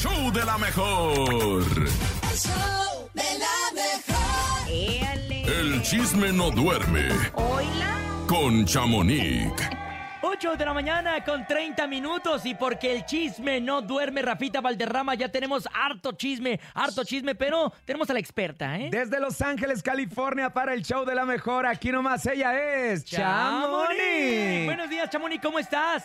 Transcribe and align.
show 0.00 0.30
de 0.30 0.44
la 0.44 0.56
mejor. 0.58 1.64
El 1.66 2.38
show 2.38 3.10
de 3.14 3.38
la 3.38 3.56
mejor. 3.74 4.68
Éale. 4.68 5.42
El 5.42 5.82
chisme 5.82 6.30
no 6.32 6.52
duerme 6.52 7.08
Oila. 7.34 7.96
con 8.28 8.64
Chamonix. 8.64 9.52
8 10.22 10.56
de 10.56 10.64
la 10.64 10.72
mañana 10.72 11.24
con 11.24 11.44
30 11.44 11.86
minutos 11.88 12.46
y 12.46 12.54
porque 12.54 12.94
el 12.94 13.06
chisme 13.06 13.60
no 13.60 13.82
duerme, 13.82 14.22
Rafita 14.22 14.60
Valderrama, 14.60 15.14
ya 15.16 15.28
tenemos 15.30 15.68
harto 15.72 16.12
chisme, 16.12 16.60
harto 16.74 17.02
chisme, 17.02 17.34
pero 17.34 17.72
tenemos 17.84 18.08
a 18.10 18.12
la 18.12 18.20
experta, 18.20 18.78
¿eh? 18.78 18.90
Desde 18.92 19.18
Los 19.18 19.40
Ángeles, 19.42 19.82
California, 19.82 20.50
para 20.50 20.74
el 20.74 20.84
show 20.84 21.04
de 21.04 21.14
la 21.16 21.24
mejor. 21.24 21.66
Aquí 21.66 21.90
nomás 21.90 22.24
ella 22.26 22.56
es 22.56 23.04
Chamonix. 23.04 24.66
Buenos 24.66 24.88
días, 24.90 25.10
Chamonix, 25.10 25.42
¿cómo 25.42 25.58
estás? 25.58 26.04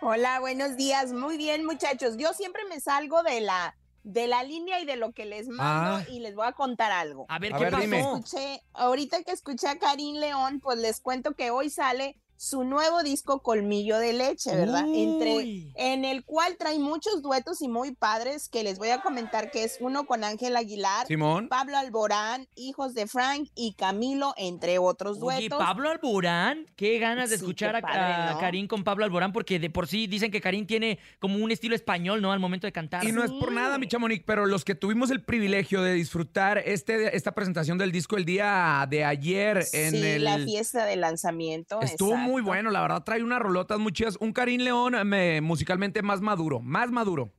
Hola, 0.00 0.40
buenos 0.40 0.76
días. 0.76 1.12
Muy 1.12 1.36
bien, 1.36 1.64
muchachos. 1.64 2.16
Yo 2.16 2.32
siempre 2.34 2.62
me 2.68 2.80
salgo 2.80 3.22
de 3.22 3.40
la 3.40 3.76
de 4.04 4.28
la 4.28 4.44
línea 4.44 4.78
y 4.80 4.84
de 4.86 4.94
lo 4.94 5.10
que 5.12 5.24
les 5.24 5.48
mando 5.48 5.96
Ah. 5.96 6.04
y 6.08 6.20
les 6.20 6.36
voy 6.36 6.46
a 6.46 6.52
contar 6.52 6.92
algo. 6.92 7.26
A 7.28 7.40
ver, 7.40 7.52
A 7.54 7.58
¿qué 7.58 7.64
ver, 7.64 7.72
pasó? 7.72 7.84
Escuché, 8.16 8.62
ahorita 8.72 9.24
que 9.24 9.32
escuché 9.32 9.66
a 9.66 9.78
Karim 9.80 10.16
León, 10.18 10.60
pues 10.60 10.78
les 10.78 11.00
cuento 11.00 11.34
que 11.34 11.50
hoy 11.50 11.70
sale 11.70 12.16
su 12.36 12.64
nuevo 12.64 13.02
disco 13.02 13.42
Colmillo 13.42 13.98
de 13.98 14.12
Leche, 14.12 14.54
¿verdad? 14.54 14.84
Uy. 14.86 15.02
Entre 15.02 15.72
en 15.76 16.04
el 16.04 16.24
cual 16.24 16.56
trae 16.58 16.78
muchos 16.78 17.22
duetos 17.22 17.62
y 17.62 17.68
muy 17.68 17.92
padres 17.92 18.48
que 18.48 18.62
les 18.62 18.78
voy 18.78 18.90
a 18.90 19.00
comentar 19.00 19.50
que 19.50 19.64
es 19.64 19.78
uno 19.80 20.06
con 20.06 20.24
Ángel 20.24 20.56
Aguilar, 20.56 21.06
Simón. 21.06 21.48
Pablo 21.48 21.76
Alborán, 21.76 22.48
hijos 22.54 22.94
de 22.94 23.06
Frank 23.06 23.48
y 23.54 23.74
Camilo, 23.74 24.34
entre 24.36 24.78
otros 24.78 25.18
Oye, 25.18 25.48
duetos. 25.48 25.58
Pablo 25.58 25.90
Alborán, 25.90 26.66
qué 26.76 26.98
ganas 26.98 27.30
de 27.30 27.36
Sí, 27.36 27.44
escuchar 27.44 27.76
a, 27.76 28.32
¿no? 28.32 28.38
Karim 28.38 28.66
con 28.66 28.84
Pablo 28.84 29.04
Alborán, 29.04 29.32
porque 29.32 29.58
de 29.58 29.70
por 29.70 29.86
sí 29.86 30.06
dicen 30.06 30.30
que 30.30 30.40
Karim 30.40 30.66
tiene 30.66 30.98
como 31.18 31.36
un 31.36 31.50
estilo 31.50 31.74
español, 31.74 32.22
¿no? 32.22 32.32
Al 32.32 32.40
momento 32.40 32.66
de 32.66 32.72
cantar. 32.72 33.04
Y 33.04 33.12
no 33.12 33.22
es 33.22 33.30
por 33.30 33.52
nada, 33.52 33.78
mi 33.78 33.86
Chamonix, 33.88 34.22
pero 34.26 34.46
los 34.46 34.64
que 34.64 34.74
tuvimos 34.74 35.10
el 35.10 35.22
privilegio 35.22 35.82
de 35.82 35.92
disfrutar 35.94 36.58
este, 36.58 37.16
esta 37.16 37.32
presentación 37.32 37.78
del 37.78 37.92
disco 37.92 38.16
el 38.16 38.24
día 38.24 38.86
de 38.88 39.04
ayer 39.04 39.64
en 39.72 39.90
sí, 39.90 40.02
el... 40.02 40.24
la 40.24 40.38
fiesta 40.38 40.84
de 40.84 40.96
lanzamiento. 40.96 41.80
Estuvo 41.80 42.16
muy 42.26 42.42
bueno, 42.42 42.70
la 42.70 42.80
verdad 42.82 43.02
trae 43.04 43.22
unas 43.22 43.40
rolotas 43.40 43.78
muy 43.78 43.92
chidas. 43.92 44.16
Un 44.20 44.32
Karim 44.32 44.60
León 44.60 44.94
me- 45.08 45.40
musicalmente 45.40 46.02
más 46.02 46.20
maduro, 46.20 46.60
más 46.60 46.90
maduro. 46.90 47.30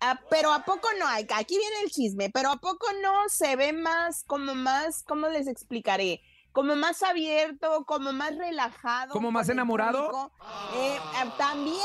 Ah, 0.00 0.20
pero 0.30 0.52
a 0.52 0.64
poco 0.64 0.88
no, 0.98 1.06
aquí 1.08 1.56
viene 1.58 1.76
el 1.84 1.90
chisme, 1.90 2.30
pero 2.32 2.50
a 2.50 2.56
poco 2.56 2.86
no 3.02 3.28
se 3.28 3.56
ve 3.56 3.72
más, 3.72 4.22
como 4.24 4.54
más, 4.54 5.02
¿cómo 5.02 5.28
les 5.28 5.48
explicaré? 5.48 6.22
Como 6.52 6.76
más 6.76 7.02
abierto, 7.02 7.84
como 7.84 8.12
más 8.12 8.36
relajado. 8.36 9.12
¿Como 9.12 9.30
más 9.30 9.48
enamorado? 9.48 10.32
Eh, 10.74 10.98
ah, 11.16 11.34
también, 11.36 11.78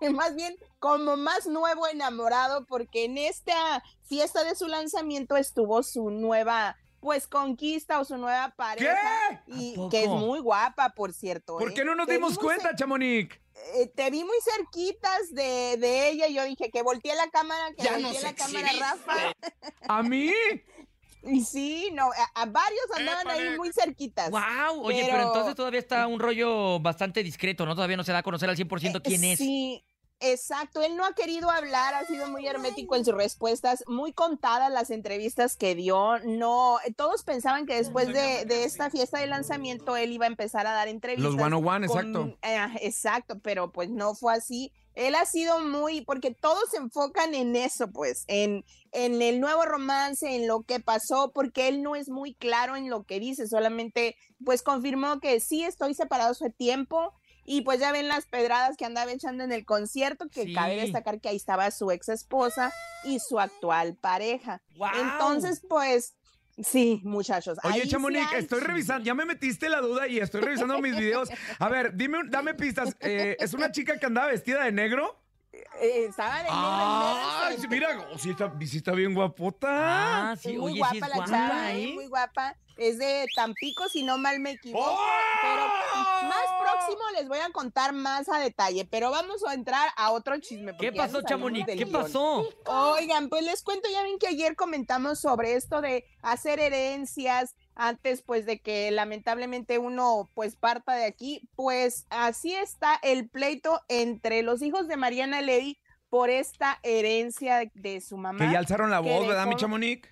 más 0.14 0.34
bien, 0.34 0.54
como 0.78 1.16
más 1.16 1.46
nuevo 1.46 1.86
enamorado, 1.86 2.66
porque 2.66 3.04
en 3.06 3.18
esta 3.18 3.82
fiesta 4.02 4.44
de 4.44 4.54
su 4.54 4.66
lanzamiento 4.68 5.36
estuvo 5.36 5.82
su 5.82 6.10
nueva, 6.10 6.76
pues, 7.06 7.28
conquista 7.28 8.00
o 8.00 8.04
su 8.04 8.16
nueva 8.16 8.52
pareja. 8.56 9.44
Y 9.46 9.76
¿A 9.80 9.88
que 9.88 10.02
es 10.02 10.08
muy 10.08 10.40
guapa, 10.40 10.88
por 10.90 11.12
cierto. 11.12 11.56
¿Por 11.56 11.70
¿eh? 11.70 11.74
qué 11.74 11.84
no 11.84 11.94
nos 11.94 12.08
Te 12.08 12.14
dimos 12.14 12.36
cuenta, 12.36 12.74
Chamonix? 12.74 13.32
eh, 13.76 13.86
te 13.94 14.10
vi 14.10 14.24
muy 14.24 14.36
cerquitas 14.42 15.32
de, 15.32 15.76
de 15.78 16.08
ella 16.10 16.26
y 16.26 16.34
yo 16.34 16.42
dije 16.44 16.68
que 16.72 16.82
volteé 16.82 17.14
la 17.14 17.28
cámara, 17.30 17.72
que 17.78 17.88
volteé 17.88 18.22
la 18.22 18.34
cámara, 18.34 18.68
Rafa. 18.80 19.14
¿A 19.88 20.02
mí? 20.02 20.32
Y 21.28 21.42
sí, 21.44 21.90
no, 21.92 22.06
a, 22.12 22.42
a 22.42 22.46
varios 22.46 22.84
andaban 22.96 23.28
ahí 23.28 23.56
muy 23.56 23.72
cerquitas. 23.72 24.30
¡Wow! 24.30 24.80
Oye, 24.84 25.02
pero... 25.04 25.16
Pero- 25.16 25.26
entonces 25.28 25.54
todavía 25.56 25.80
está 25.80 26.06
un 26.06 26.20
rollo 26.20 26.78
bastante 26.78 27.24
discreto, 27.24 27.66
¿no? 27.66 27.74
Todavía 27.74 27.96
no 27.96 28.04
se 28.04 28.12
da 28.12 28.18
a 28.18 28.22
conocer 28.22 28.48
al 28.48 28.56
100% 28.56 29.02
quién 29.02 29.24
Eh, 29.24 29.32
es. 29.32 29.38
Sí, 29.38 29.84
exacto. 30.20 30.82
Él 30.82 30.96
no 30.96 31.04
ha 31.04 31.14
querido 31.14 31.50
hablar, 31.50 31.94
ha 31.94 32.04
sido 32.06 32.28
muy 32.28 32.46
hermético 32.46 32.96
en 32.96 33.04
sus 33.04 33.14
respuestas, 33.14 33.84
muy 33.86 34.12
contadas 34.12 34.70
las 34.72 34.90
entrevistas 34.90 35.56
que 35.56 35.74
dio. 35.74 36.18
No, 36.24 36.78
todos 36.96 37.22
pensaban 37.24 37.66
que 37.66 37.76
después 37.76 38.08
de, 38.08 38.44
de 38.44 38.64
esta 38.64 38.90
fiesta 38.90 39.18
de 39.20 39.26
lanzamiento 39.26 39.96
él 39.96 40.12
iba 40.12 40.24
a 40.26 40.28
empezar 40.28 40.66
a 40.66 40.72
dar 40.72 40.88
entrevistas. 40.88 41.32
Los 41.34 41.42
one 41.42 41.56
on 41.56 41.66
one, 41.66 41.86
con- 41.86 41.98
exacto. 41.98 42.38
eh, 42.42 42.66
exacto, 42.82 43.38
pero 43.40 43.72
pues 43.72 43.90
no 43.90 44.14
fue 44.14 44.34
así. 44.34 44.72
Él 44.94 45.14
ha 45.14 45.26
sido 45.26 45.60
muy, 45.60 46.00
porque 46.00 46.34
todos 46.34 46.70
se 46.70 46.78
enfocan 46.78 47.34
en 47.34 47.54
eso, 47.54 47.90
pues, 47.92 48.24
en, 48.28 48.64
en 48.92 49.20
el 49.20 49.40
nuevo 49.40 49.62
romance, 49.66 50.34
en 50.34 50.48
lo 50.48 50.62
que 50.62 50.80
pasó, 50.80 51.32
porque 51.34 51.68
él 51.68 51.82
no 51.82 51.96
es 51.96 52.08
muy 52.08 52.32
claro 52.34 52.76
en 52.76 52.88
lo 52.88 53.04
que 53.04 53.20
dice, 53.20 53.46
solamente 53.46 54.16
pues 54.42 54.62
confirmó 54.62 55.20
que 55.20 55.38
sí 55.40 55.64
estoy 55.64 55.92
separado 55.92 56.30
hace 56.30 56.48
tiempo 56.48 57.12
y 57.46 57.62
pues 57.62 57.80
ya 57.80 57.92
ven 57.92 58.08
las 58.08 58.26
pedradas 58.26 58.76
que 58.76 58.84
andaba 58.84 59.12
echando 59.12 59.44
en 59.44 59.52
el 59.52 59.64
concierto, 59.64 60.28
que 60.28 60.44
Sí. 60.44 60.52
cabe 60.52 60.76
destacar 60.76 61.20
que 61.20 61.28
ahí 61.28 61.36
estaba 61.36 61.70
su 61.70 61.90
ex 61.90 62.08
esposa 62.08 62.72
y 63.04 63.20
su 63.20 63.38
actual 63.40 63.94
pareja. 63.94 64.60
Entonces, 65.00 65.62
pues, 65.68 66.16
sí, 66.62 67.00
muchachos. 67.04 67.58
Oye, 67.62 67.82
sí 67.82 67.88
Chamonix, 67.88 68.26
hay 68.32 68.40
estoy 68.40 68.60
revisando, 68.60 69.04
ya 69.04 69.14
me 69.14 69.24
metiste 69.24 69.68
la 69.68 69.80
duda 69.80 70.08
y 70.08 70.18
estoy 70.18 70.40
revisando 70.40 70.78
mis 70.80 70.96
videos. 70.96 71.28
A 71.60 71.68
ver, 71.68 71.94
dime, 71.94 72.18
dame 72.28 72.54
pistas. 72.54 72.96
Eh, 73.00 73.36
¿Es 73.38 73.54
una 73.54 73.70
chica 73.70 73.98
que 73.98 74.06
andaba 74.06 74.28
vestida 74.28 74.64
de 74.64 74.72
negro? 74.72 75.22
Eh, 75.80 76.06
estaba 76.08 76.36
de 76.38 76.42
negro 76.44 76.56
en 76.56 76.64
¡Ay, 76.64 77.48
medio, 77.48 77.60
sí, 77.60 77.68
mira! 77.68 78.08
oh, 78.12 78.18
sí, 78.18 78.30
está, 78.30 78.52
sí 78.66 78.76
está 78.78 78.92
bien 78.92 79.14
guapota. 79.14 80.30
Ah, 80.30 80.36
sí, 80.36 80.52
Es 80.52 80.58
muy 80.58 80.72
oye, 80.72 80.78
guapa 80.78 80.92
sí 80.92 80.96
es 80.96 81.08
la 81.08 81.14
guapa, 81.16 81.30
chava, 81.30 81.72
¿eh? 81.72 81.92
muy 81.94 82.06
guapa. 82.06 82.56
Es 82.76 82.98
de 82.98 83.26
Tampico, 83.34 83.88
si 83.88 84.02
no 84.02 84.18
mal 84.18 84.38
me 84.38 84.50
equivoco. 84.52 84.84
¡Oh! 84.90 85.06
Pero 85.40 85.66
más 86.28 86.44
próximo 86.60 87.02
les 87.14 87.26
voy 87.26 87.38
a 87.38 87.50
contar 87.50 87.92
más 87.94 88.28
a 88.28 88.38
detalle. 88.38 88.84
Pero 88.84 89.10
vamos 89.10 89.42
a 89.46 89.54
entrar 89.54 89.88
a 89.96 90.10
otro 90.12 90.38
chisme. 90.40 90.76
¿Qué 90.76 90.92
pasó, 90.92 91.22
Chamonix? 91.22 91.64
¿Qué 91.66 91.74
guion. 91.74 91.90
pasó? 91.92 92.46
Oigan, 92.66 93.28
pues 93.30 93.44
les 93.44 93.62
cuento, 93.62 93.88
ya 93.90 94.02
ven 94.02 94.18
que 94.18 94.28
ayer 94.28 94.56
comentamos 94.56 95.20
sobre 95.20 95.54
esto 95.54 95.80
de 95.80 96.04
hacer 96.22 96.60
herencias 96.60 97.54
antes 97.76 98.22
pues 98.22 98.46
de 98.46 98.58
que 98.58 98.90
lamentablemente 98.90 99.78
uno 99.78 100.28
pues 100.34 100.56
parta 100.56 100.94
de 100.94 101.04
aquí, 101.04 101.48
pues 101.54 102.06
así 102.10 102.54
está 102.54 102.98
el 103.02 103.28
pleito 103.28 103.82
entre 103.88 104.42
los 104.42 104.62
hijos 104.62 104.88
de 104.88 104.96
Mariana 104.96 105.42
Levy 105.42 105.78
por 106.08 106.30
esta 106.30 106.80
herencia 106.82 107.70
de, 107.74 108.00
su 108.00 108.16
mamá. 108.16 108.46
Que 108.46 108.52
ya 108.52 108.58
alzaron 108.58 108.90
la 108.90 109.00
voz, 109.00 109.26
¿verdad, 109.26 109.46
mi 109.46 109.56
Chamonix? 109.56 110.08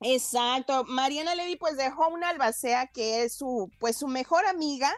Exacto. 0.00 0.84
Mariana 0.84 1.34
Levy 1.34 1.56
pues 1.56 1.76
dejó 1.76 2.08
una 2.08 2.30
albacea 2.30 2.88
que 2.88 3.22
es 3.22 3.34
su 3.34 3.70
pues 3.78 3.96
su 3.96 4.08
mejor 4.08 4.44
amiga, 4.46 4.92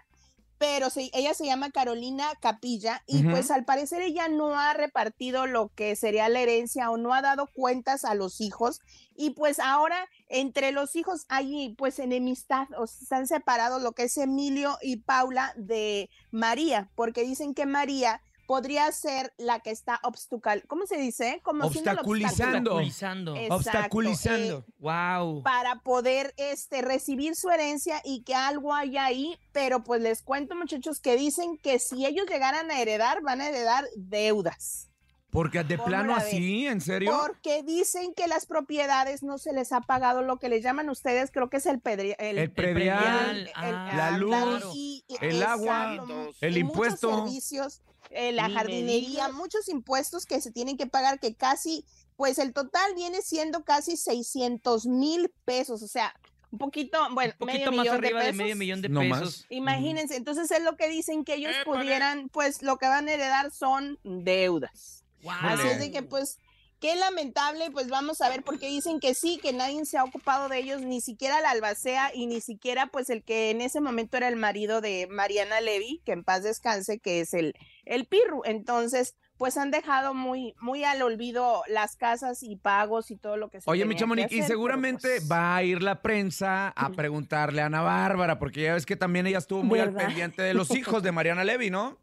pero 0.58 0.90
se- 0.90 1.10
ella 1.12 1.34
se 1.34 1.44
llama 1.46 1.70
Carolina 1.70 2.28
Capilla 2.40 3.02
y 3.06 3.22
pues 3.32 3.50
al 3.50 3.64
parecer 3.64 4.02
ella 4.02 4.28
no 4.28 4.58
ha 4.58 4.72
repartido 4.74 5.46
lo 5.46 5.68
que 5.74 5.96
sería 5.96 6.28
la 6.28 6.40
herencia 6.40 6.90
o 6.90 6.96
no 6.96 7.12
ha 7.14 7.22
dado 7.22 7.46
cuentas 7.46 8.04
a 8.04 8.14
los 8.14 8.40
hijos 8.40 8.80
y 9.14 9.30
pues 9.30 9.58
ahora 9.58 10.08
entre 10.28 10.72
los 10.72 10.96
hijos 10.96 11.26
hay 11.28 11.74
pues 11.76 11.98
enemistad 11.98 12.66
o 12.78 12.86
se 12.86 13.14
han 13.14 13.26
separado 13.26 13.78
lo 13.78 13.92
que 13.92 14.04
es 14.04 14.16
Emilio 14.18 14.78
y 14.82 14.96
Paula 14.96 15.52
de 15.56 16.10
María, 16.30 16.90
porque 16.94 17.22
dicen 17.22 17.54
que 17.54 17.66
María 17.66 18.22
podría 18.46 18.90
ser 18.92 19.32
la 19.38 19.60
que 19.60 19.70
está 19.70 20.00
obstacal, 20.02 20.64
¿cómo 20.66 20.86
se 20.86 20.96
dice? 20.96 21.40
Como 21.42 21.66
Obstaculizando. 21.66 22.72
Obstaculizando. 22.74 23.36
Exacto, 23.36 23.54
Obstaculizando. 23.56 24.58
eh, 24.68 24.72
¡Wow! 24.78 25.42
para 25.42 25.80
poder 25.80 26.32
este 26.36 26.82
recibir 26.82 27.34
su 27.36 27.50
herencia 27.50 28.00
y 28.04 28.22
que 28.22 28.34
algo 28.34 28.74
haya 28.74 29.04
ahí, 29.04 29.38
pero 29.52 29.82
pues 29.84 30.00
les 30.00 30.22
cuento 30.22 30.54
muchachos 30.54 31.00
que 31.00 31.16
dicen 31.16 31.58
que 31.58 31.78
si 31.78 32.06
ellos 32.06 32.26
llegaran 32.28 32.70
a 32.70 32.80
heredar, 32.80 33.22
van 33.22 33.40
a 33.40 33.48
heredar 33.48 33.84
deudas. 33.96 34.90
Porque 35.36 35.64
de 35.64 35.76
¿Cómo 35.76 35.88
plano 35.88 36.16
así, 36.16 36.66
¿en 36.66 36.80
serio? 36.80 37.12
Porque 37.20 37.62
dicen 37.62 38.14
que 38.14 38.26
las 38.26 38.46
propiedades 38.46 39.22
no 39.22 39.36
se 39.36 39.52
les 39.52 39.70
ha 39.70 39.82
pagado 39.82 40.22
lo 40.22 40.38
que 40.38 40.48
le 40.48 40.62
llaman 40.62 40.88
ustedes, 40.88 41.30
creo 41.30 41.50
que 41.50 41.58
es 41.58 41.66
el 41.66 41.82
pedri- 41.82 42.16
El 42.18 42.50
predial, 42.50 43.40
el- 43.40 43.50
ah, 43.54 43.92
la 43.94 44.10
luz, 44.16 44.62
y- 44.74 45.04
y- 45.06 45.16
el 45.20 45.42
agua, 45.42 46.02
el 46.40 46.56
impuesto. 46.56 47.10
Muchos 47.10 47.24
servicios, 47.26 47.82
eh, 48.08 48.32
la 48.32 48.48
jardinería, 48.48 49.28
muchos 49.28 49.68
impuestos 49.68 50.24
que 50.24 50.40
se 50.40 50.50
tienen 50.52 50.78
que 50.78 50.86
pagar, 50.86 51.20
que 51.20 51.34
casi, 51.34 51.84
pues 52.16 52.38
el 52.38 52.54
total 52.54 52.94
viene 52.94 53.20
siendo 53.20 53.62
casi 53.62 53.98
600 53.98 54.86
mil 54.86 55.30
pesos, 55.44 55.82
o 55.82 55.86
sea, 55.86 56.14
un 56.50 56.58
poquito, 56.58 56.98
bueno, 57.12 57.34
Un 57.40 57.46
medio 57.46 57.66
poquito 57.66 57.72
más 57.72 57.84
millón 57.84 57.94
arriba 57.96 58.20
de, 58.20 58.24
pesos. 58.28 58.36
medio 58.38 58.56
millón 58.56 58.80
de 58.80 58.88
No 58.88 59.02
más. 59.04 59.20
pesos. 59.20 59.46
Imagínense, 59.50 60.16
entonces 60.16 60.50
es 60.50 60.62
lo 60.62 60.78
que 60.78 60.88
dicen 60.88 61.24
que 61.26 61.34
ellos 61.34 61.52
pudieran, 61.66 62.30
pues 62.30 62.62
lo 62.62 62.78
que 62.78 62.86
van 62.86 63.06
a 63.08 63.12
heredar 63.12 63.50
son 63.50 63.98
deudas. 64.02 65.02
Así 65.28 65.66
es 65.68 65.78
de 65.78 65.90
que 65.90 66.02
pues 66.02 66.38
qué 66.80 66.94
lamentable, 66.96 67.70
pues 67.70 67.88
vamos 67.88 68.20
a 68.20 68.28
ver 68.28 68.42
porque 68.42 68.68
dicen 68.68 69.00
que 69.00 69.14
sí, 69.14 69.38
que 69.42 69.52
nadie 69.52 69.84
se 69.84 69.98
ha 69.98 70.04
ocupado 70.04 70.48
de 70.48 70.58
ellos, 70.58 70.82
ni 70.82 71.00
siquiera 71.00 71.40
la 71.40 71.50
albacea 71.50 72.10
y 72.14 72.26
ni 72.26 72.40
siquiera 72.40 72.88
pues 72.88 73.10
el 73.10 73.22
que 73.22 73.50
en 73.50 73.60
ese 73.60 73.80
momento 73.80 74.16
era 74.16 74.28
el 74.28 74.36
marido 74.36 74.80
de 74.80 75.06
Mariana 75.10 75.60
Levy, 75.60 76.02
que 76.04 76.12
en 76.12 76.24
paz 76.24 76.42
descanse, 76.42 76.98
que 76.98 77.20
es 77.20 77.34
el, 77.34 77.54
el 77.84 78.06
Pirru. 78.06 78.42
Entonces, 78.44 79.14
pues 79.38 79.56
han 79.56 79.70
dejado 79.70 80.14
muy, 80.14 80.54
muy 80.60 80.84
al 80.84 81.02
olvido 81.02 81.62
las 81.68 81.96
casas 81.96 82.42
y 82.42 82.56
pagos 82.56 83.10
y 83.10 83.16
todo 83.16 83.36
lo 83.36 83.50
que 83.50 83.60
se 83.60 83.70
Oye, 83.70 83.84
mi 83.84 83.94
tenía 83.94 83.96
que 83.96 84.00
Chamonix, 84.00 84.32
y 84.32 84.42
seguramente 84.42 85.08
pues, 85.08 85.30
va 85.30 85.56
a 85.56 85.62
ir 85.62 85.82
la 85.82 86.02
prensa 86.02 86.68
a 86.68 86.90
preguntarle 86.90 87.62
a 87.62 87.66
Ana 87.66 87.82
Bárbara, 87.82 88.38
porque 88.38 88.62
ya 88.62 88.74
ves 88.74 88.86
que 88.86 88.96
también 88.96 89.26
ella 89.26 89.38
estuvo 89.38 89.62
muy 89.62 89.78
al 89.78 89.94
pendiente 89.94 90.42
de 90.42 90.54
los 90.54 90.70
hijos 90.70 91.02
de 91.02 91.12
Mariana 91.12 91.44
Levy, 91.44 91.70
¿no? 91.70 91.98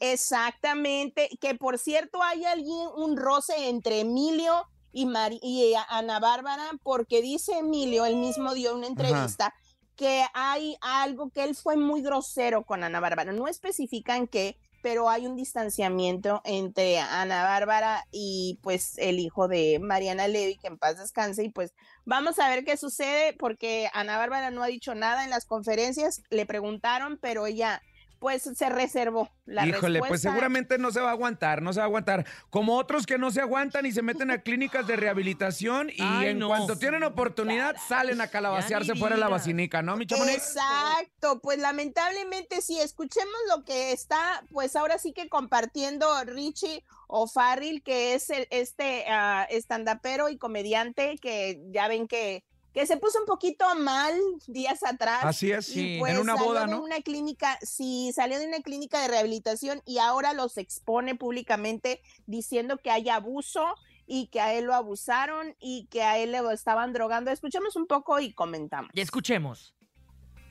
Exactamente, 0.00 1.30
que 1.40 1.54
por 1.54 1.78
cierto 1.78 2.22
hay 2.22 2.44
alguien, 2.44 2.88
un 2.96 3.16
roce 3.16 3.68
entre 3.68 4.00
Emilio 4.00 4.66
y 4.92 5.74
Ana 5.88 6.20
Bárbara, 6.20 6.70
porque 6.82 7.20
dice 7.20 7.58
Emilio, 7.58 8.06
él 8.06 8.16
mismo 8.16 8.54
dio 8.54 8.74
una 8.74 8.86
entrevista, 8.86 9.52
que 9.94 10.24
hay 10.34 10.76
algo 10.80 11.30
que 11.30 11.44
él 11.44 11.54
fue 11.54 11.76
muy 11.76 12.02
grosero 12.02 12.64
con 12.64 12.84
Ana 12.84 13.00
Bárbara. 13.00 13.32
No 13.32 13.48
especifican 13.48 14.26
qué, 14.26 14.58
pero 14.82 15.10
hay 15.10 15.26
un 15.26 15.36
distanciamiento 15.36 16.42
entre 16.44 16.98
Ana 16.98 17.44
Bárbara 17.44 18.06
y 18.12 18.58
pues 18.62 18.96
el 18.98 19.18
hijo 19.18 19.48
de 19.48 19.78
Mariana 19.80 20.28
Levy, 20.28 20.56
que 20.58 20.68
en 20.68 20.78
paz 20.78 20.98
descanse, 20.98 21.44
y 21.44 21.48
pues 21.48 21.74
vamos 22.04 22.38
a 22.38 22.48
ver 22.48 22.64
qué 22.64 22.76
sucede, 22.76 23.34
porque 23.34 23.90
Ana 23.92 24.16
Bárbara 24.16 24.50
no 24.50 24.62
ha 24.62 24.68
dicho 24.68 24.94
nada 24.94 25.24
en 25.24 25.30
las 25.30 25.44
conferencias, 25.44 26.22
le 26.30 26.46
preguntaron, 26.46 27.18
pero 27.20 27.46
ella 27.46 27.82
pues 28.18 28.42
se 28.42 28.68
reservó 28.68 29.30
la 29.44 29.66
Híjole, 29.66 30.00
pues 30.00 30.10
respuesta. 30.10 30.30
seguramente 30.30 30.78
no 30.78 30.90
se 30.90 31.00
va 31.00 31.08
a 31.08 31.12
aguantar, 31.12 31.62
no 31.62 31.72
se 31.72 31.80
va 31.80 31.84
a 31.84 31.86
aguantar. 31.86 32.26
Como 32.50 32.76
otros 32.76 33.06
que 33.06 33.18
no 33.18 33.30
se 33.30 33.40
aguantan 33.40 33.86
y 33.86 33.92
se 33.92 34.02
meten 34.02 34.30
a 34.30 34.38
clínicas 34.38 34.86
de 34.86 34.96
rehabilitación 34.96 35.90
y 35.90 35.96
Ay, 36.00 36.28
en 36.28 36.38
no. 36.38 36.48
cuanto 36.48 36.76
tienen 36.78 37.02
oportunidad 37.02 37.76
salen 37.88 38.20
a 38.20 38.28
calabacearse 38.28 38.94
fuera 38.94 39.16
de 39.16 39.20
la 39.20 39.28
vacinica, 39.28 39.82
¿no, 39.82 39.96
mi 39.96 40.06
chamonix? 40.06 40.36
Exacto, 40.36 41.40
pues 41.40 41.58
lamentablemente 41.58 42.60
sí, 42.62 42.78
escuchemos 42.80 43.34
lo 43.54 43.64
que 43.64 43.92
está, 43.92 44.44
pues 44.50 44.76
ahora 44.76 44.98
sí 44.98 45.12
que 45.12 45.28
compartiendo 45.28 46.06
Richie 46.24 46.84
O'Farrill, 47.08 47.82
que 47.82 48.14
es 48.14 48.30
el, 48.30 48.46
este 48.50 49.04
ah, 49.08 49.46
estandapero 49.50 50.28
y 50.28 50.38
comediante 50.38 51.18
que 51.18 51.62
ya 51.70 51.88
ven 51.88 52.08
que, 52.08 52.44
que 52.76 52.86
se 52.86 52.98
puso 52.98 53.18
un 53.18 53.24
poquito 53.24 53.64
mal 53.76 54.12
días 54.46 54.82
atrás. 54.82 55.24
Así 55.24 55.50
es, 55.50 55.64
sí, 55.64 55.96
pues, 55.98 56.12
en 56.12 56.20
una 56.20 56.34
salió 56.34 56.46
boda, 56.46 56.66
de 56.66 56.72
¿no? 56.72 56.82
una 56.82 57.00
clínica, 57.00 57.58
sí, 57.62 58.12
salió 58.14 58.38
de 58.38 58.46
una 58.46 58.60
clínica 58.60 59.00
de 59.00 59.08
rehabilitación 59.08 59.80
y 59.86 59.96
ahora 59.96 60.34
los 60.34 60.58
expone 60.58 61.14
públicamente 61.14 62.02
diciendo 62.26 62.76
que 62.76 62.90
hay 62.90 63.08
abuso 63.08 63.64
y 64.06 64.26
que 64.26 64.42
a 64.42 64.52
él 64.52 64.66
lo 64.66 64.74
abusaron 64.74 65.56
y 65.58 65.86
que 65.90 66.02
a 66.02 66.18
él 66.18 66.32
le 66.32 66.40
estaban 66.52 66.92
drogando. 66.92 67.30
Escuchemos 67.30 67.76
un 67.76 67.86
poco 67.86 68.20
y 68.20 68.34
comentamos. 68.34 68.90
Y 68.92 69.00
escuchemos. 69.00 69.74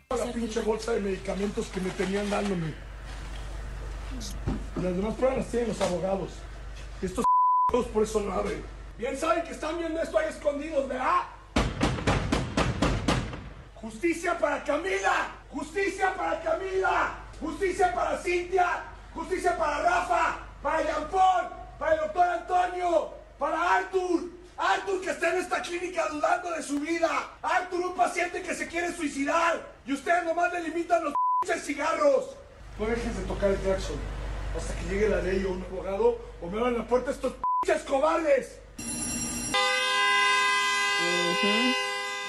la 0.10 0.32
pinche 0.34 0.62
bolsa 0.62 0.94
de 0.94 1.02
medicamentos 1.02 1.68
que 1.68 1.80
me 1.80 1.92
tenían 1.92 2.28
dándome. 2.28 2.74
Las 4.82 4.96
demás 4.96 5.14
pruebas 5.14 5.38
las 5.38 5.48
tienen 5.52 5.70
los 5.70 5.82
abogados. 5.82 6.32
Estos 7.04 7.24
por 7.94 8.02
eso 8.02 8.20
no 8.22 8.34
abren. 8.34 8.66
Bien 8.98 9.16
saben 9.16 9.44
que 9.44 9.52
están 9.52 9.78
viendo 9.78 10.02
esto 10.02 10.18
ahí 10.18 10.30
escondidos, 10.30 10.88
¿verdad? 10.88 11.35
Justicia 13.86 14.36
para 14.40 14.64
Camila, 14.64 15.30
justicia 15.52 16.12
para 16.16 16.42
Camila, 16.42 17.20
justicia 17.40 17.94
para 17.94 18.18
Cintia, 18.18 18.82
justicia 19.14 19.56
para 19.56 19.84
Rafa, 19.84 20.40
para 20.64 20.82
Jean 20.82 21.08
Paul, 21.12 21.46
para 21.78 21.94
el 21.94 22.00
doctor 22.00 22.24
Antonio, 22.24 23.14
para 23.38 23.76
Arthur. 23.76 24.24
Arthur 24.58 25.02
que 25.02 25.12
está 25.12 25.30
en 25.30 25.38
esta 25.38 25.62
clínica 25.62 26.08
dudando 26.08 26.50
de 26.50 26.64
su 26.64 26.80
vida. 26.80 27.30
Arthur, 27.44 27.86
un 27.86 27.96
paciente 27.96 28.42
que 28.42 28.56
se 28.56 28.68
quiere 28.68 28.92
suicidar. 28.92 29.62
Y 29.86 29.94
ustedes 29.94 30.24
nomás 30.24 30.52
le 30.52 30.64
limitan 30.64 31.04
los 31.04 31.14
pinches 31.42 31.64
cigarros. 31.64 32.36
No 32.80 32.88
dejes 32.88 33.16
de 33.16 33.24
tocar 33.26 33.52
el 33.52 33.58
claxon 33.58 34.00
hasta 34.58 34.74
que 34.74 34.96
llegue 34.96 35.10
la 35.10 35.22
ley 35.22 35.46
o 35.46 35.52
un 35.52 35.62
abogado 35.62 36.18
o 36.42 36.48
me 36.48 36.58
abran 36.58 36.76
la 36.76 36.88
puerta 36.88 37.12
estos 37.12 37.34
pinches 37.62 37.84
cobardes. 37.84 38.62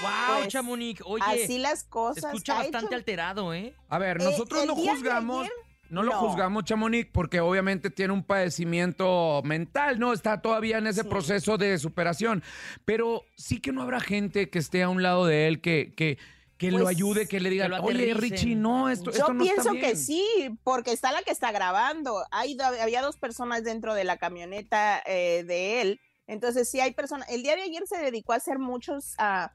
¡Wow, 0.02 0.36
Pues, 0.38 0.48
Chamonix! 0.48 1.00
Oye, 1.04 1.24
Así 1.26 1.58
las 1.58 1.80
se 1.80 1.88
cosas. 1.88 2.24
escucha 2.24 2.54
ha 2.54 2.56
bastante 2.58 2.86
hecho- 2.86 2.94
alterado, 2.96 3.54
¿eh? 3.54 3.74
A 3.88 3.98
ver, 3.98 4.20
Eh, 4.20 4.24
nosotros 4.24 4.60
el 4.62 4.68
no 4.68 4.74
juzgamos, 4.76 5.40
ayer, 5.46 5.52
no 5.88 6.02
lo 6.02 6.12
no. 6.12 6.18
juzgamos, 6.18 6.64
Chamonix, 6.64 7.08
porque 7.12 7.40
obviamente 7.40 7.90
tiene 7.90 8.12
un 8.12 8.22
padecimiento 8.22 9.40
mental, 9.44 9.98
¿no? 9.98 10.12
Está 10.12 10.42
todavía 10.42 10.78
en 10.78 10.86
ese 10.86 11.02
Sí. 11.02 11.08
proceso 11.08 11.56
de 11.58 11.78
superación. 11.78 12.42
Pero 12.84 13.24
sí 13.36 13.60
que 13.60 13.72
no 13.72 13.82
habrá 13.82 14.00
gente 14.00 14.50
que 14.50 14.58
esté 14.58 14.82
a 14.82 14.88
un 14.88 15.02
lado 15.02 15.26
de 15.26 15.46
él 15.48 15.60
que, 15.60 15.94
que, 15.96 16.18
que 16.58 16.70
lo 16.70 16.84
Pues, 16.84 16.96
ayude, 16.96 17.28
que 17.28 17.38
le 17.40 17.50
diga, 17.50 17.68
lo 17.68 17.76
oye, 17.82 18.10
aterricen". 18.10 18.18
Richie, 18.20 18.54
no, 18.56 18.88
esto, 18.88 19.10
Yo 19.10 19.18
esto 19.18 19.32
no 19.34 19.42
pienso 19.44 19.60
está 19.68 19.72
que 19.72 19.80
bien". 19.92 19.96
sí, 19.96 20.58
porque 20.64 20.90
está 20.92 21.12
la 21.12 21.22
que 21.22 21.30
está 21.30 21.52
grabando. 21.52 22.24
Hay, 22.30 22.56
había 22.80 23.02
dos 23.02 23.16
personas 23.16 23.62
dentro 23.62 23.94
de 23.94 24.04
la 24.04 24.16
camioneta 24.16 25.02
eh, 25.06 25.44
de 25.46 25.80
él. 25.82 26.00
Entonces, 26.26 26.68
sí 26.68 26.80
hay 26.80 26.92
personas. 26.92 27.28
El 27.30 27.42
día 27.42 27.56
de 27.56 27.62
ayer 27.62 27.86
se 27.86 27.98
dedicó 27.98 28.32
a 28.32 28.36
hacer 28.36 28.58
muchos, 28.58 29.14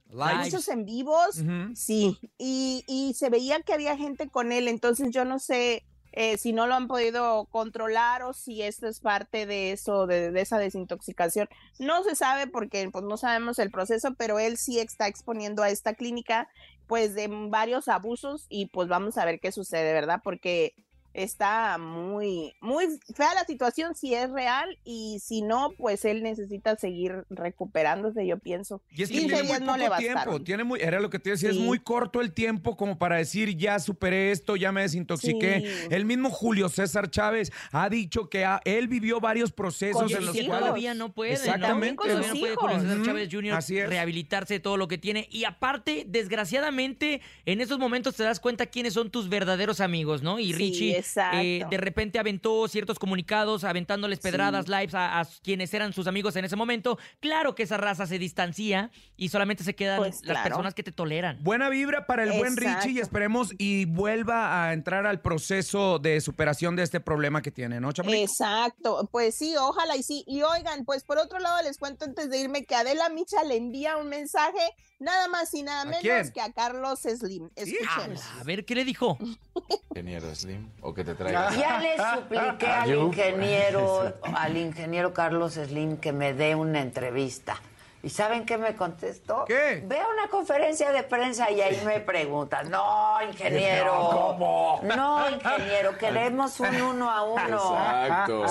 Lives. 0.09 0.45
muchos 0.45 0.68
en 0.68 0.85
vivos. 0.85 1.41
Sí, 1.75 2.18
y, 2.38 2.83
y 2.88 3.13
se 3.13 3.29
veía 3.29 3.62
que 3.62 3.73
había 3.73 3.97
gente 3.97 4.29
con 4.29 4.51
él. 4.51 4.68
Entonces, 4.68 5.09
yo 5.12 5.25
no 5.25 5.39
sé 5.39 5.83
eh, 6.13 6.38
si 6.38 6.51
no 6.51 6.68
lo 6.68 6.75
han 6.75 6.88
podido 6.88 7.45
controlar 7.45 8.23
o 8.23 8.33
si 8.33 8.62
esto 8.62 8.88
es 8.88 9.00
parte 9.00 9.45
de 9.45 9.71
eso, 9.71 10.07
de, 10.07 10.31
de 10.31 10.41
esa 10.41 10.57
desintoxicación. 10.57 11.47
No 11.79 12.03
se 12.03 12.15
sabe 12.15 12.47
porque 12.47 12.89
pues, 12.91 13.06
no 13.06 13.18
sabemos 13.18 13.59
el 13.59 13.71
proceso, 13.71 14.13
pero 14.15 14.38
él 14.39 14.57
sí 14.57 14.79
está 14.79 15.07
exponiendo 15.07 15.63
a 15.63 15.69
esta 15.69 15.94
clínica 15.94 16.50
pues 16.88 17.13
de 17.13 17.29
varios 17.50 17.88
abusos 17.88 18.45
y 18.50 18.65
pues 18.65 18.89
vamos 18.89 19.18
a 19.18 19.23
ver 19.23 19.39
qué 19.39 19.53
sucede, 19.53 19.94
¿verdad? 19.94 20.19
Porque 20.21 20.75
está 21.13 21.77
muy, 21.77 22.53
muy 22.61 22.85
fea 23.15 23.33
la 23.33 23.45
situación 23.45 23.95
si 23.95 24.13
es 24.15 24.29
real 24.31 24.77
y 24.83 25.19
si 25.21 25.41
no, 25.41 25.73
pues 25.77 26.05
él 26.05 26.23
necesita 26.23 26.75
seguir 26.77 27.25
recuperándose, 27.29 28.25
yo 28.25 28.37
pienso. 28.39 28.81
Y 28.91 29.03
es 29.03 29.09
que 29.09 29.19
15 29.19 29.27
tiene 29.27 29.43
muy 29.43 29.47
días 29.47 29.61
no 29.61 29.77
le 29.77 29.85
poco 29.85 29.97
tiempo, 29.97 30.41
tiene 30.41 30.63
muy, 30.63 30.79
era 30.81 30.99
lo 30.99 31.09
que 31.09 31.19
te 31.19 31.31
decía, 31.31 31.49
es 31.49 31.57
muy 31.57 31.79
corto 31.79 32.21
el 32.21 32.33
tiempo 32.33 32.77
como 32.77 32.97
para 32.97 33.17
decir 33.17 33.55
ya 33.57 33.79
superé 33.79 34.31
esto, 34.31 34.55
ya 34.55 34.71
me 34.71 34.81
desintoxiqué. 34.81 35.61
Sí. 35.61 35.87
El 35.91 36.05
mismo 36.05 36.29
Julio 36.29 36.69
César 36.69 37.09
Chávez 37.09 37.51
ha 37.71 37.89
dicho 37.89 38.29
que 38.29 38.45
ha- 38.45 38.61
él 38.65 38.87
vivió 38.87 39.19
varios 39.19 39.51
procesos 39.51 40.03
Con 40.03 40.11
en 40.11 40.25
los 40.25 40.35
cuales 40.35 40.47
todavía 40.59 40.93
no 40.93 41.11
puede, 41.13 41.33
Exactamente. 41.33 41.95
¿no? 41.95 42.01
Todavía 42.13 42.27
no 42.33 42.39
puede 42.39 42.55
Julio 42.55 42.79
César. 42.81 43.05
Chávez 43.05 43.29
Jr. 43.31 43.53
Así 43.53 43.77
es. 43.77 43.89
rehabilitarse 43.89 44.55
de 44.55 44.59
todo 44.59 44.77
lo 44.77 44.87
que 44.87 44.97
tiene. 44.97 45.27
Y 45.31 45.43
aparte, 45.43 46.05
desgraciadamente, 46.07 47.21
en 47.45 47.61
esos 47.61 47.79
momentos 47.79 48.15
te 48.15 48.23
das 48.23 48.39
cuenta 48.39 48.65
quiénes 48.65 48.93
son 48.93 49.09
tus 49.11 49.29
verdaderos 49.29 49.79
amigos, 49.81 50.21
¿no? 50.21 50.39
Y 50.39 50.47
Sí, 50.47 50.53
Richie 50.53 51.00
exacto. 51.06 51.38
eh, 51.39 51.65
de 51.69 51.77
repente 51.77 52.19
aventó 52.19 52.68
ciertos 52.68 52.98
comunicados, 53.00 53.63
aventándoles 53.63 54.19
pedradas, 54.19 54.68
lives 54.68 54.94
a, 54.95 55.19
a 55.19 55.25
quienes 55.44 55.74
eran 55.74 55.94
sus 55.94 56.07
amigos 56.07 56.36
en 56.36 56.45
ese 56.45 56.56
momento. 56.56 56.98
Claro 57.19 57.53
que 57.56 57.63
esa 57.63 57.77
raza 57.77 58.06
se 58.07 58.18
distancia 58.19 58.92
y 59.18 59.30
solamente 59.30 59.63
se 59.63 59.75
quedan 59.75 59.98
Pues, 59.98 60.15
las 60.24 60.38
claro. 60.38 60.44
personas 60.44 60.74
que 60.74 60.83
te 60.83 60.92
toleran. 60.92 61.38
Buena 61.44 61.69
vibra 61.69 62.06
para 62.06 62.24
el 62.24 62.31
buen. 62.33 62.56
Richie 62.57 62.92
y 62.92 63.00
esperemos 63.00 63.53
y 63.57 63.86
vuelva 63.86 64.65
a 64.65 64.74
entrar 64.74 65.06
al 65.07 65.21
proceso 65.21 66.00
de 66.00 66.21
superación 66.21 66.75
de 66.75 66.83
este 66.83 67.00
problema 67.00 67.42
que 67.42 67.51
tiene, 67.51 67.80
¿no, 67.80 67.92
Chamonix? 67.92 68.21
Exacto, 68.31 69.07
pues 69.12 69.36
sí, 69.36 69.56
ojalá 69.57 69.95
y 69.95 70.04
sí. 70.04 70.24
Y 70.27 70.42
oigan, 70.42 70.86
pues 70.86 71.04
por 71.04 71.18
otro 71.18 71.39
lado 71.39 71.62
les 71.63 71.77
cuento 71.77 72.06
antes 72.06 72.30
de 72.30 72.39
irme 72.39 72.65
que 72.65 72.75
Adela 72.75 73.09
Micha 73.09 73.44
le 73.44 73.56
envía 73.57 73.97
un 73.97 74.09
mensaje 74.09 74.59
nada 74.99 75.28
más 75.28 75.54
y 75.54 75.64
nada 75.64 75.81
¿A 75.81 75.85
menos 75.85 76.02
quién? 76.02 76.31
que 76.31 76.42
a 76.42 76.52
Carlos 76.52 76.99
Slim. 77.02 77.49
Escuchemos. 77.56 78.21
A 78.40 78.44
ver, 78.44 78.66
¿qué 78.66 78.75
le 78.75 78.85
dijo? 78.85 79.18
ingeniero 79.92 80.33
Slim 80.35 80.69
o 80.92 80.94
que 80.94 81.04
te 81.04 81.16
traiga. 81.16 81.50
Ya 81.52 81.80
le 81.80 81.95
supliqué 82.16 82.68
al 82.68 82.94
ingeniero, 82.94 84.14
al 84.36 84.57
ingeniero 84.57 85.14
Carlos 85.14 85.54
Slim 85.54 85.98
que 85.98 86.12
me 86.12 86.33
dé 86.33 86.56
una 86.56 86.81
entrevista. 86.81 87.57
¿Y 88.04 88.10
saben 88.10 88.48
qué 88.48 88.57
me 88.57 88.76
contestó? 88.76 89.45
¿Qué? 89.45 89.83
Ve 89.86 90.00
a 90.00 90.07
una 90.07 90.28
conferencia 90.28 90.92
de 90.92 91.04
prensa 91.04 91.52
y 91.52 91.62
ahí 91.62 91.80
me 91.86 92.00
preguntan, 92.00 92.68
no, 92.71 93.21
ingeniero. 93.21 94.10
¿Cómo? 94.12 94.80
No, 94.83 95.30
ingeniero, 95.30 95.95
queremos 96.00 96.60
un 96.60 96.81
uno 96.81 97.12
a 97.12 97.21
uno. 97.21 97.78
Exacto. 98.04 98.45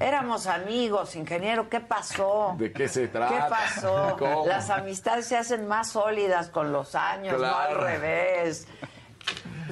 Éramos 0.00 0.48
amigos, 0.48 1.14
ingeniero, 1.14 1.68
¿qué 1.68 1.78
pasó? 1.78 2.56
¿De 2.58 2.72
qué 2.72 2.88
se 2.88 3.06
trata? 3.06 3.32
¿Qué 3.32 3.48
pasó? 3.48 4.16
¿Cómo? 4.18 4.46
Las 4.46 4.70
amistades 4.70 5.26
se 5.26 5.36
hacen 5.36 5.68
más 5.68 5.90
sólidas 5.90 6.48
con 6.48 6.72
los 6.72 6.96
años, 6.96 7.40
no 7.40 7.46
al 7.46 7.76
revés. 7.76 8.66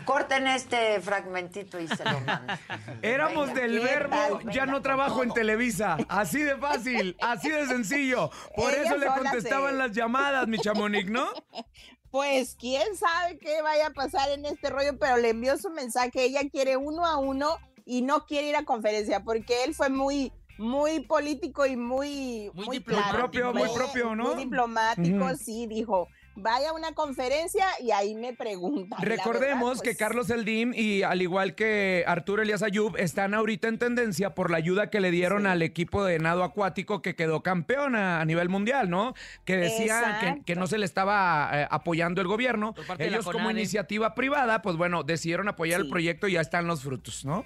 Corten 0.09 0.47
este 0.47 1.03
fragmentito 1.03 1.79
y 1.79 1.87
se 1.87 2.03
lo 2.03 2.19
mando. 2.21 2.55
Éramos 3.03 3.49
Venga, 3.49 3.61
del 3.61 3.79
¿qué 3.79 3.85
verbo, 3.85 4.41
ya 4.51 4.65
no 4.65 4.81
trabajo 4.81 5.23
en. 5.23 5.35
Televisa. 5.35 5.99
Así 6.09 6.43
de 6.43 6.57
fácil, 6.57 7.15
así 7.21 7.51
de 7.51 7.67
sencillo. 7.67 8.31
Por 8.57 8.73
Ella 8.73 8.85
eso 8.85 8.97
le 8.97 9.07
contestaban 9.07 9.77
las 9.77 9.93
llamadas, 9.93 10.49
mi 10.49 10.59
Chamonix, 10.59 11.11
¿no? 11.11 11.27
Pues 12.11 12.57
quién 12.59 12.97
sabe 12.97 13.37
qué 13.39 13.61
vaya 13.61 13.89
a 13.89 13.91
pasar 13.91 14.31
en 14.31 14.47
este 14.47 14.71
rollo, 14.71 14.99
pero 14.99 15.19
le 15.19 15.29
envió 15.29 15.59
su 15.59 15.69
mensaje. 15.69 16.25
Ella 16.25 16.41
quiere 16.51 16.79
uno 16.79 17.05
a 17.05 17.19
uno 17.19 17.59
y 17.85 18.01
no 18.01 18.25
quiere 18.25 18.49
ir 18.49 18.57
a 18.57 18.65
conferencia 18.65 19.25
porque 19.25 19.65
él 19.65 19.75
fue 19.75 19.91
muy 19.91 20.33
muy 20.57 21.01
político 21.01 21.67
y 21.67 21.77
muy 21.77 22.51
Muy 22.55 22.65
muy, 22.65 22.79
diplomático. 22.79 23.15
propio, 23.19 23.53
muy 23.53 23.69
propio, 23.75 24.15
¿no? 24.15 24.35
Muy 24.35 24.45
diplomático, 24.45 25.37
sí, 25.37 25.67
dijo, 25.67 26.09
vaya 26.39 26.71
a 26.71 26.73
una 26.73 26.93
conferencia 26.93 27.67
y 27.81 27.91
ahí 27.91 28.15
me 28.15 28.33
preguntan. 28.33 29.01
Recordemos 29.03 29.71
verdad, 29.71 29.83
que 29.83 29.91
pues, 29.91 29.99
Carlos 29.99 30.31
Eldim 30.31 30.73
y 30.75 31.03
al 31.03 31.23
igual 31.23 31.55
que 31.55 32.05
Arturo 32.07 32.43
Elías 32.43 32.63
Ayub 32.63 32.97
están 32.97 33.35
ahorita 33.35 33.69
en 33.69 33.79
tendencia 33.79 34.35
por 34.35 34.51
la 34.51 34.57
ayuda 34.57 34.91
que 34.91 35.01
le 35.01 35.11
dieron 35.11 35.43
Sí. 35.43 35.49
al 35.49 35.63
equipo 35.63 36.05
de 36.05 36.19
nado 36.19 36.45
acuático 36.45 37.03
que 37.03 37.15
quedó 37.15 37.43
campeón 37.43 37.97
a, 37.97 38.21
a 38.21 38.25
nivel 38.25 38.49
mundial, 38.49 38.91
¿no? 38.91 39.15
Que 39.45 39.57
decía 39.57 40.39
que, 40.45 40.55
no 40.55 40.67
se 40.67 40.79
le 40.79 40.85
estaba 40.85 41.51
eh, 41.53 41.69
apoyando 41.71 42.21
el 42.21 42.27
gobierno. 42.29 42.75
Ellos 42.99 43.25
como 43.27 43.51
iniciativa 43.51 44.15
privada, 44.15 44.63
pues 44.63 44.77
bueno, 44.77 45.03
decidieron 45.03 45.49
apoyar 45.49 45.81
el 45.81 45.89
proyecto 45.89 46.29
y 46.29 46.33
ya 46.33 46.41
están 46.41 46.67
los 46.67 46.83
frutos, 46.83 47.25
¿no? 47.25 47.45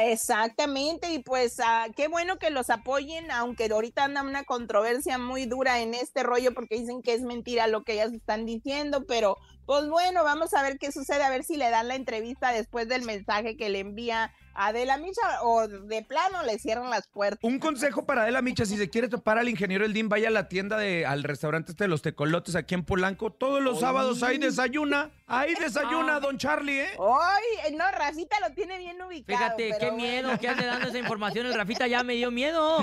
Exactamente, 0.00 1.10
y 1.12 1.18
pues 1.18 1.58
ah, 1.58 1.88
qué 1.96 2.06
bueno 2.06 2.38
que 2.38 2.50
los 2.50 2.70
apoyen, 2.70 3.32
aunque 3.32 3.64
ahorita 3.64 4.04
anda 4.04 4.22
una 4.22 4.44
controversia 4.44 5.18
muy 5.18 5.44
dura 5.46 5.80
en 5.80 5.92
este 5.92 6.22
rollo 6.22 6.54
porque 6.54 6.76
dicen 6.78 7.02
que 7.02 7.14
es 7.14 7.22
mentira 7.22 7.66
lo 7.66 7.82
que 7.82 7.94
ellas 7.94 8.12
están 8.12 8.46
diciendo, 8.46 9.06
pero 9.06 9.38
pues 9.68 9.86
bueno, 9.90 10.24
vamos 10.24 10.54
a 10.54 10.62
ver 10.62 10.78
qué 10.78 10.90
sucede, 10.90 11.22
a 11.22 11.28
ver 11.28 11.44
si 11.44 11.58
le 11.58 11.68
dan 11.68 11.88
la 11.88 11.94
entrevista 11.94 12.52
después 12.52 12.88
del 12.88 13.02
mensaje 13.02 13.54
que 13.58 13.68
le 13.68 13.80
envía 13.80 14.32
Adela 14.54 14.96
Micha 14.96 15.42
o 15.42 15.68
de 15.68 16.02
plano 16.02 16.42
le 16.42 16.58
cierran 16.58 16.88
las 16.88 17.06
puertas. 17.06 17.40
Un 17.42 17.58
consejo 17.58 18.06
para 18.06 18.22
Adela 18.22 18.40
Micha, 18.40 18.64
si 18.64 18.78
se 18.78 18.88
quiere 18.88 19.08
topar 19.08 19.36
al 19.36 19.46
ingeniero 19.46 19.84
El 19.84 19.92
Dim, 19.92 20.08
vaya 20.08 20.28
a 20.28 20.30
la 20.30 20.48
tienda 20.48 20.78
de, 20.78 21.04
al 21.04 21.22
restaurante 21.22 21.72
este 21.72 21.84
de 21.84 21.88
los 21.88 22.00
tecolotes 22.00 22.56
aquí 22.56 22.74
en 22.74 22.82
Polanco. 22.82 23.30
Todos 23.30 23.62
los 23.62 23.80
sábados 23.80 24.22
ahí 24.22 24.38
desayuna, 24.38 25.10
ahí 25.26 25.54
desayuna, 25.60 26.18
don 26.18 26.38
Charlie, 26.38 26.80
¿eh? 26.80 26.96
Ay, 26.98 27.76
no, 27.76 27.84
Rafita 27.90 28.40
lo 28.40 28.54
tiene 28.54 28.78
bien 28.78 29.02
ubicado. 29.02 29.38
Fíjate, 29.38 29.76
qué 29.78 29.90
bueno. 29.90 29.96
miedo 29.96 30.38
que 30.40 30.48
ande 30.48 30.64
dando 30.64 30.88
esa 30.88 30.98
información. 30.98 31.44
El 31.44 31.52
Rafita 31.52 31.86
ya 31.86 32.02
me 32.02 32.14
dio 32.14 32.30
miedo. 32.30 32.78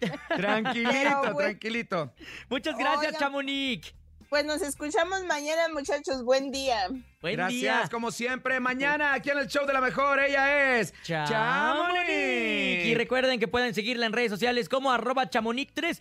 Tranquilito, 0.36 1.34
tranquilito. 1.36 2.14
Muchas 2.48 2.78
gracias, 2.78 3.14
Oigan. 3.14 3.20
Chamonix. 3.20 3.99
Pues 4.30 4.44
nos 4.44 4.62
escuchamos 4.62 5.24
mañana, 5.24 5.68
muchachos. 5.74 6.22
Buen 6.22 6.52
día. 6.52 6.86
Buen 7.20 7.34
Gracias, 7.34 7.60
día. 7.60 7.88
como 7.90 8.12
siempre. 8.12 8.60
Mañana 8.60 9.12
aquí 9.12 9.28
en 9.30 9.38
el 9.38 9.48
show 9.48 9.66
de 9.66 9.72
la 9.72 9.80
mejor, 9.80 10.20
ella 10.20 10.78
es 10.78 10.94
Chamonix. 11.02 12.84
Y 12.86 12.94
recuerden 12.94 13.40
que 13.40 13.48
pueden 13.48 13.74
seguirla 13.74 14.06
en 14.06 14.12
redes 14.12 14.30
sociales 14.30 14.68
como 14.68 14.92
arroba 14.92 15.28
chamonix3 15.28 16.00